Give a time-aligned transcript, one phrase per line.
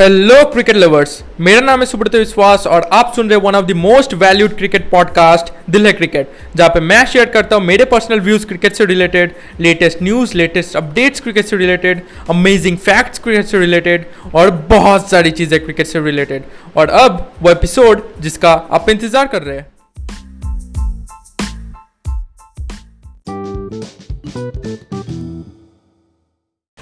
[0.00, 3.72] Hello cricket lovers मेरा नाम है सुब्रत विश्वास और आप सुन रहे one of the
[3.76, 8.20] most valued cricket podcast Dil Hai cricket जहाँ पे मैं शेयर करता हूँ मेरे पर्सनल
[8.20, 13.58] व्यूज़ क्रिकेट से related latest news latest updates cricket से रिलेटेड अमेजिंग फैक्ट्स क्रिकेट से
[13.58, 16.44] रिलेटेड और बहुत सारी चीज़ें क्रिकेट से रिलेटेड
[16.76, 19.66] और अब वो एपिसोड जिसका आप इंतज़ार कर रहे हैं।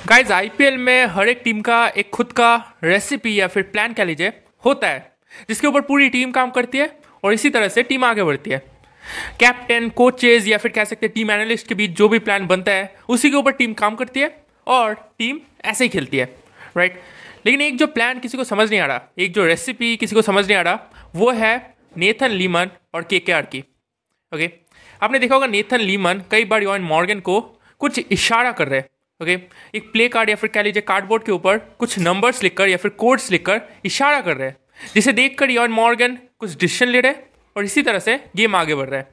[0.08, 4.04] गाइज़ आईपीएल में हर एक टीम का, एक खुद का रेसिपी या फिर प्लान कह
[4.04, 4.32] लीजिए,
[4.64, 5.12] होता है,
[5.48, 6.88] जिसके ऊपर पूरी टीम काम करती है
[7.24, 8.58] और इसी तरह से टीम आगे बढ़ती है।
[9.40, 12.72] कैप्टन कोचेज या फिर कह सकते हैं टीम एनालिस्ट के बीच जो भी प्लान बनता
[12.72, 14.34] है, उसी के ऊपर टीम काम करती है
[14.66, 16.24] और टीम ऐसे ही खेलती है
[16.76, 17.00] राइट
[17.46, 20.22] लेकिन एक जो प्लान किसी को समझ नहीं आ रहा, एक जो रेसिपी किसी को
[20.22, 20.78] समझ नहीं आ रहा,
[21.16, 23.64] वो है नेथन लीमन और के के आर की
[24.32, 24.50] ओके
[25.02, 27.40] आपने देखा होगा नेथन लीमन कई बार यॉन मॉर्गन को
[27.80, 28.88] कुछ इशारा कर रहे हैं।
[29.22, 29.74] Okay okay?
[29.74, 32.90] एक प्ले कार्ड या फिर कह लीजिए कार्डबोर्ड के ऊपर कुछ नंबर्स लिखकर या फिर
[32.90, 34.56] कोड्स लिखकर इशारा कर रहे हैं।
[34.94, 38.74] जिसे देखकर यॉन मॉर्गन कुछ डिसीज़न ले रहे हैं और इसी तरह से गेम आगे
[38.74, 39.10] बढ़ रहा है।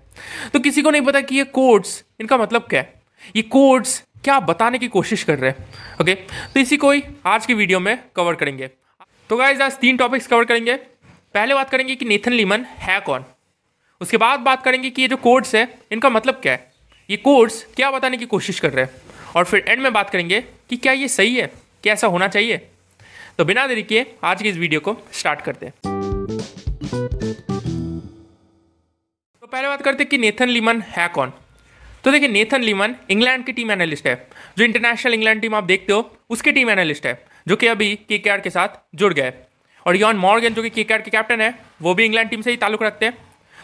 [0.53, 3.01] तो किसी को नहीं पता कि ये कोड्स इनका मतलब क्या है?
[3.35, 5.65] ये कोड्स क्या बताने की कोशिश कर रहे हैं?
[6.01, 6.53] Okay okay?
[6.53, 8.67] तो इसी को ही आज की वीडियो में कवर करेंगे।
[9.29, 10.75] तो गाइज़ आज तीन टॉपिक्स कवर करेंगे।
[11.33, 13.25] पहले बात करेंगे कि नेथन लीमन है कौन?
[14.01, 16.71] उसके बाद बात करेंगे कि ये जो कोड्स है, इनका मतलब क्या है?
[17.09, 19.04] ये कोड्स क्या बताने की कोशिश कर रहे हैं?
[19.35, 21.51] और फिर एंड में बात करेंगे कि क्या ये सही है?
[21.83, 22.57] क्या ऐसा होना चाहिए?
[23.37, 25.73] तो बिना देरी किए, आज की इस वीडियो को स्टार्ट करते हैं।
[29.41, 31.33] तो पहले बात करते हैं कि नेथन लीमन है कौन?
[32.03, 35.93] तो देखिए, नेथन लीमन इंग्लैंड की टीम एनालिस्ट है। जो इंटरनेशनल इंग्लैंड टीम आप देखते
[35.93, 39.33] हो, उसकी टीम एनालिस्ट है, जो कि अभी के के साथ जुड़ गए
[39.87, 42.57] और यॉन मॉर्गन जो कि के के कैप्टन है, वो भी इंग्लैंड टीम से ही
[42.57, 43.17] ताल्लुक रखते हैं।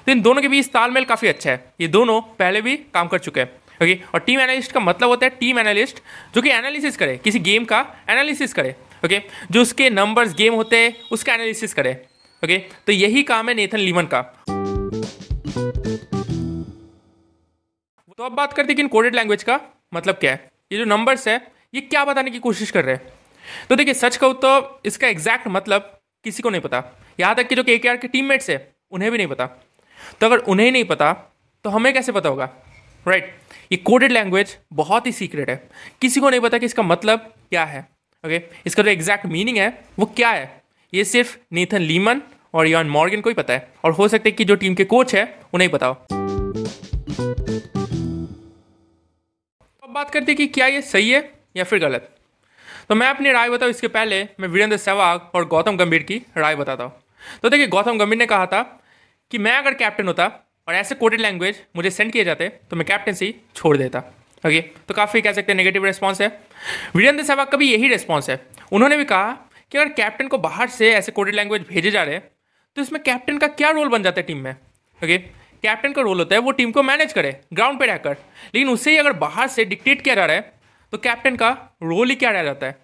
[0.05, 3.19] तो इन दोनों के बीच तालमेल काफ़ी अच्छा है। ये दोनों पहले भी काम कर
[3.19, 5.99] चुके हैं। ओके और टीम एनालिस्ट का मतलब होता है टीम एनालिस्ट
[6.35, 7.79] जो कि एनालिसिस करे, किसी गेम का
[8.09, 11.93] एनालिसिस करे ओके जो उसके नंबर्स गेम होते हैं, उसका एनालिसिस करे
[12.43, 14.21] ओके तो यही काम है नेथन लीमन का।
[18.17, 19.59] तो अब बात करते हैं कि कोडेड लैंग्वेज का
[19.93, 21.35] मतलब क्या है। ये जो नंबर्स है,
[21.73, 23.07] ये क्या बताने की कोशिश कर रहे हैं?
[23.69, 26.83] तो देखिए, सच कहूँ तो इसका एग्जैक्ट मतलब किसी को नहीं पता।
[27.19, 28.57] यहाँ तक कि जो के के आर के टीममेट्स है,
[28.91, 29.45] उन्हें भी नहीं पता।
[30.21, 31.13] तो अगर उन्हें नहीं पता
[31.65, 32.49] तो हमें कैसे पता होगा?
[33.05, 33.33] राइट?
[33.71, 35.55] ये कोडेड लैंग्वेज बहुत ही सीक्रेट है।
[36.01, 37.79] किसी को नहीं पता कि इसका मतलब क्या है।
[38.23, 38.55] Okay okay?
[38.65, 39.69] इसका जो एग्जैक्ट मीनिंग है,
[39.99, 40.61] वो क्या है?
[40.93, 42.21] ये सिर्फ़ नीथन लीमन
[42.53, 44.83] और यॉन मॉर्गन को ही पता है। और हो सकता है कि जो टीम के
[44.83, 45.23] कोच है,
[45.53, 45.93] उन्हें ही बताओ
[49.83, 52.15] अब बात करते हैं कि क्या ये सही है या फिर गलत।
[52.89, 56.55] तो मैं अपनी राय बताऊँ, इसके पहले मैं वीरेंद्र सहवाग और गौतम गंभीर की राय
[56.55, 56.93] बताता हूँ।
[57.43, 58.61] तो देखिए, गौतम गंभीर ने कहा था
[59.31, 60.31] कि मैं अगर कैप्टन होता
[60.71, 63.99] और ऐसे कोडेड लैंग्वेज मुझे सेंड किए जाते तो मैं कैप्टनसी छोड़ देता।
[64.43, 66.27] ओके तो काफ़ी कह सकते हैं नेगेटिव रिस्पॉन्स है।
[66.95, 68.39] वीरेंद्र सहवाग का भी यही रिस्पॉन्स है।
[68.71, 69.31] उन्होंने भी कहा
[69.71, 72.23] कि अगर कैप्टन को बाहर से ऐसे कोडेड लैंग्वेज भेजे जा रहे हैं
[72.77, 74.51] तो इसमें कैप्टन का क्या रोल बन जाता है टीम में?
[74.51, 78.17] ओके कैप्टन का रोल होता है वो टीम को मैनेज करे ग्राउंड पे रहकर।
[78.55, 80.51] लेकिन उससे ही अगर बाहर से डिक्टेट किया जा रहा है
[80.93, 81.49] तो कैप्टन का
[81.83, 82.77] रोल ही क्या रह जाता है?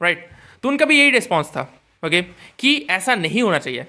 [0.00, 0.62] Right right.
[0.62, 1.72] तो उनका भी यही रिस्पॉन्स था।
[2.02, 2.22] ओके
[2.58, 3.86] कि ऐसा नहीं होना चाहिए।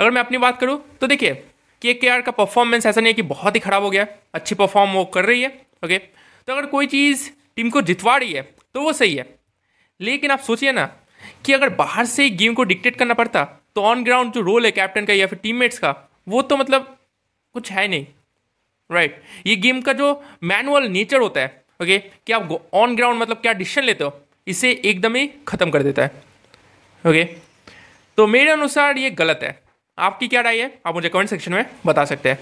[0.00, 1.42] अगर मैं अपनी बात करूँ तो देखिए
[1.82, 4.92] के के का परफॉर्मेंस ऐसा नहीं है कि बहुत ही खराब हो गया, अच्छी परफॉर्म
[4.92, 5.48] वो कर रही है
[5.84, 8.42] ओके तो अगर कोई चीज़ टीम को जितवा रही है
[8.74, 9.26] तो वो सही है
[10.00, 10.84] लेकिन आप सोचिए ना
[11.44, 13.44] कि अगर बाहर से गेम को डिक्टेट करना पड़ता
[13.74, 15.94] तो ऑन ग्राउंड जो रोल है कैप्टन का या फिर टीममेट्स का,
[16.28, 16.96] वो तो मतलब
[17.54, 18.06] कुछ है नहीं
[18.90, 19.46] राइट right.
[19.46, 22.10] ये गेम का जो मैनुअल नेचर होता है ओके okay?
[22.26, 24.12] कि आप ऑन ग्राउंड मतलब क्या डिसीज़न लेते हो,
[24.46, 26.22] इसे एकदम ही ख़त्म कर देता है
[27.04, 27.36] ओके okay?
[28.18, 29.67] तो मेरे अनुसार ये गलत है
[29.98, 30.80] आपकी क्या राय है?
[30.86, 32.38] आप मुझे कमेंट सेक्शन में बता सकते हैं।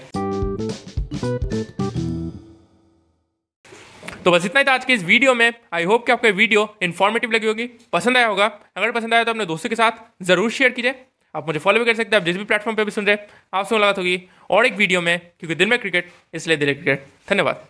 [4.25, 6.67] तो बस इतना ही था आज के इस वीडियो में। आई होप कि आपको वीडियो
[6.83, 8.45] इन्फॉर्मेटिव लगी होगी। पसंद आया होगा?
[8.77, 9.91] अगर पसंद आया तो अपने दोस्तों के साथ
[10.23, 10.95] ज़रूर शेयर कीजिए।
[11.35, 13.15] आप मुझे फॉलो भी कर सकते हैं। आप जिस भी प्लेटफॉर्म पे भी सुन रहे
[13.15, 17.05] हैं आपसे मुलाकात होगी और एक वीडियो में, क्योंकि दिन में क्रिकेट इसलिए दिल क्रिकेट
[17.29, 17.65] धन्यवाद।